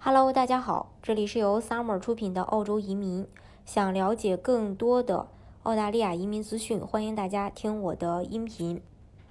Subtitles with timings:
[0.00, 3.26] Hello，大家好，这里是由 Summer 出品的澳洲移民。
[3.66, 5.26] 想了解更多的
[5.64, 8.80] 澳大利亚移民资讯，欢迎大家听我的音频。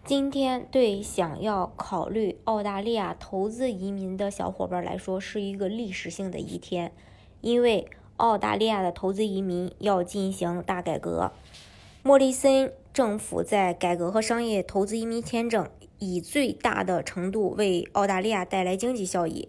[0.04, 6.92] 今天对想要考虑澳大利亚投资移民的小伙伴来说，是一个历史性的一天，
[7.40, 11.32] 因为澳大利亚的投资移民要进行大改革。
[12.04, 19.48] 莫里森政府在改革和商业投资移民签证，以最大的程度为澳大利亚带来经济效益。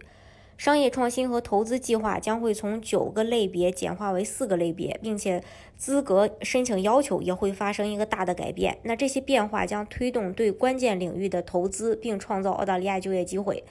[0.59, 5.41] 商业创新和投资计划将会从九个类别简化为四个类别，并且
[5.77, 8.77] 资格申请要求也会发生一个大的改变。
[8.83, 13.63] 那这些变化将推动对关键领域的投资，并创造澳大利亚就业机会。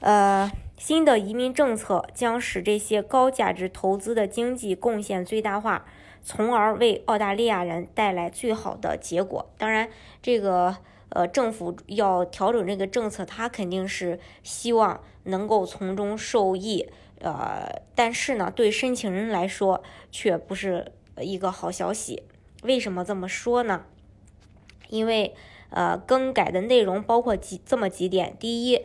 [0.00, 5.84] 呃，新的移民政策将使这些高价值投资的经济贡献最大化，
[6.22, 9.44] 从而为澳大利亚人带来最好的结果。
[9.58, 9.90] 当然，
[10.22, 10.78] 这个。
[11.10, 16.88] 呃，政府要调整这个政策，他肯定是希望能够从中受益。
[17.20, 19.82] 呃，但是呢，对申请人来说
[20.12, 22.22] 却不是一个好消息。
[22.62, 23.84] 为什么这么说呢？
[24.88, 25.34] 因为
[25.70, 28.84] 呃，更改的内容包括几这么几点：第一，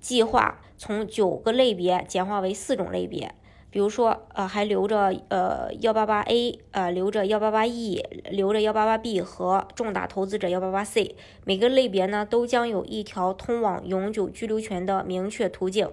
[0.00, 3.34] 计划从九个类别简化为四种类别。
[3.74, 15.90] 比如说，呃，还留着呃幺八八 A，呃，留着幺八八 E，留着幺八八 B 和重大投资者幺八八 C，每个类别呢都将有一条通往永久居留权的明确途径。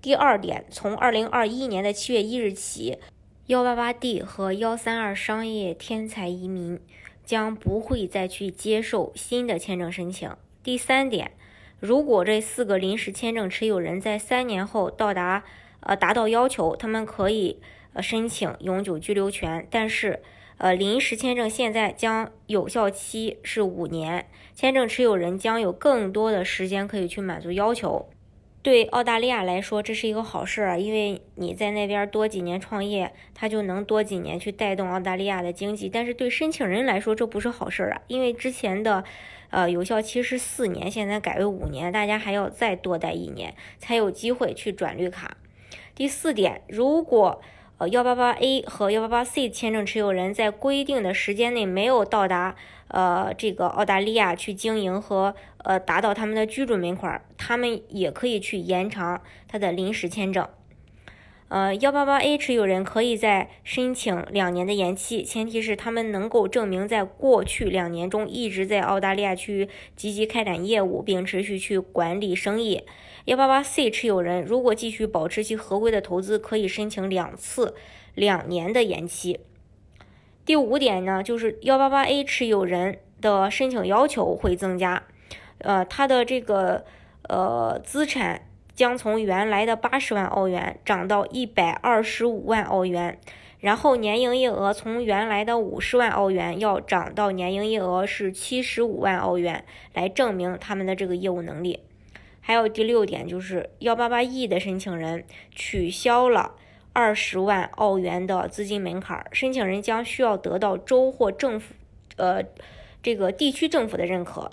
[0.00, 2.98] 第二点，从二零二一年的七月一日起，
[3.46, 6.78] 幺八八 D 和幺三二商业天才移民
[7.24, 10.30] 将不会再去接受新的签证申请。
[10.62, 11.32] 第三点，
[11.80, 15.42] 如果这四个临时签证持有人在三年后到达。
[15.86, 17.60] 呃，达到要求，他们可以
[17.92, 20.20] 呃申请永久居留权，但是
[20.58, 28.08] 呃临时签证现在将有效期是五年，签证持有人将有更多的时间可以去满足要求。
[28.62, 35.88] 对澳大利亚来说，这是一个好事儿，因为你在那边多几年创业，他就能多几年去带动澳大利亚的经济。
[35.88, 39.04] 但是对申请人来说，这不是好事儿啊，因为之前的
[39.50, 45.36] 呃有效期是四年，现在改为五年，大家还要再多待一年才有机会去转绿卡。
[45.96, 47.40] 第四点，如果
[47.78, 52.54] 呃幺八八 A 和幺八八 C 签证持有人在规定的时间内没有到达
[52.88, 60.46] 呃这个澳大利亚去经营和呃达到他们的居住门槛，他们也可以去延长他的临时签证。
[61.48, 72.82] 呃，幺八八 A 持有人可以在申请两年的延期，前提是他们能够证明在过去两年中一直在澳大利亚区积极开展业务，并持续去管理生意。
[73.26, 77.76] 幺八八 C 持有人如果继续保持其合规的投资，可以申请两次
[78.16, 79.38] 两年的延期。
[80.44, 85.04] 第五点呢，就是幺八八 A 持有人的申请要求会增加，
[85.58, 86.84] 呃，他的这个
[87.28, 88.42] 呃资产。
[88.76, 93.18] 将从原来的八十万澳元涨到一百二十五万澳元，
[93.58, 101.80] 然后年营业额从原来的五十万澳元要涨到年营业额是七十五万澳元，来证明他们的这个业务能力。
[102.42, 106.52] 还有第六点就是幺八八 E 的申请人取消了
[106.92, 111.74] 二十万澳元的资金门槛，申请人将需要得到州或政府，
[112.16, 112.44] 呃，
[113.02, 114.50] 这个地区政府的认可。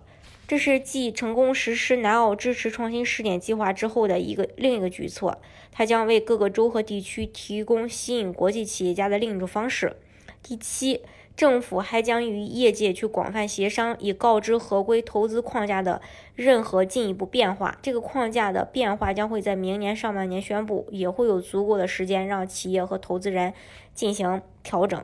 [0.54, 5.42] 这是继成功实施南澳支持创新试点计划之后的一个另一个举措，
[5.72, 9.96] 它将为各个州和地区提供吸引国际企业家的另一种方式。
[10.44, 11.02] 第七，
[11.36, 16.00] 政府还将与业界去广泛协商，以告知合规投资框架的
[16.36, 17.80] 任何进一步变化。
[17.82, 23.56] 这个框架的变化将会在明年上半年宣布，也会有足够的时间让企业和投资人
[23.96, 25.04] 进行调整。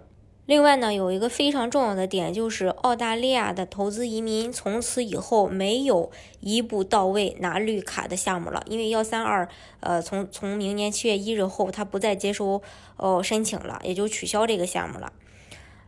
[0.50, 9.48] 另外呢，有一个非常重要的点，就是澳大利亚的投资移民从此以后没有一步到位拿绿卡的项目了，因为幺三二，
[9.80, 12.64] 呃，从从明年七月一日后，他不再接收
[12.98, 15.14] 哦申请了，也就取消这个项目了。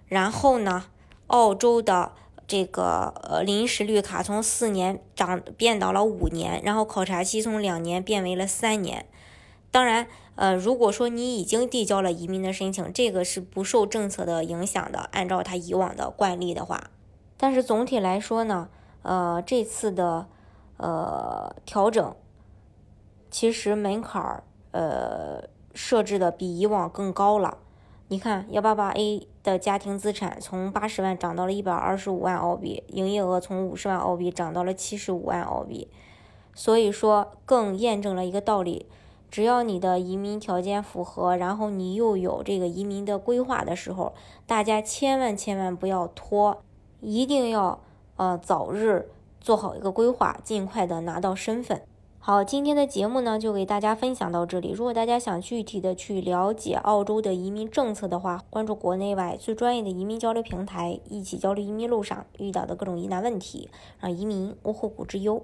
[0.08, 0.86] 然后呢，
[1.26, 2.12] 澳洲的
[2.48, 9.08] 这个呃临时绿卡从四年涨变到了五年，然后考察期从两年变为了三年。
[9.72, 10.08] 当然。
[10.36, 16.90] 呃，如果说你已经递交了移民的申请，这个是不受政策的影响的，按照他以往的惯例的话。
[17.38, 18.70] 但是总体来说呢，
[19.04, 20.26] 呃，这次的
[20.78, 22.16] 呃调整，
[23.30, 25.44] 其实门槛儿呃
[25.76, 27.60] 设置的比以往更高了。
[28.08, 35.88] 你看，幺八八 A 的家庭资产从八十万涨到了一百二十五万澳币，营业额从五十万澳币涨到了七十五万澳币，
[36.56, 38.88] 所以说更验证了一个道理。
[39.32, 44.14] 只要你的移民条件符合，然后你又有这个移民的规划的时候，
[44.46, 46.62] 大家千万千万不要拖，
[47.00, 47.80] 一定要
[48.18, 51.82] 呃早日做好一个规划，尽快的拿到身份。
[52.24, 54.70] 好，今天的节目呢就给大家分享到这里。
[54.72, 63.70] 如果大家想具体的去了解澳洲的移民政策的话，关注国内外最专业的移民交流平台，一起交流移民路上遇到的各种疑难问题，
[64.00, 65.44] 让移民无后顾之忧。